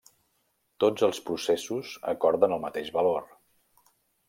[0.83, 3.31] Tots els processos acorden el mateix valor.